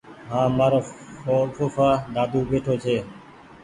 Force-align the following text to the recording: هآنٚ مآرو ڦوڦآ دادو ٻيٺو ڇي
هآنٚ 0.31 0.55
مآرو 0.57 0.79
ڦوڦآ 1.55 1.89
دادو 2.13 2.39
ٻيٺو 2.49 2.73
ڇي 2.83 2.97